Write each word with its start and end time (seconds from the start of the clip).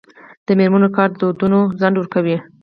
د 0.45 0.47
میرمنو 0.59 0.89
کار 0.97 1.09
د 1.19 1.21
ودونو 1.29 1.59
ځنډ 1.79 1.95
ورکوي. 1.97 2.37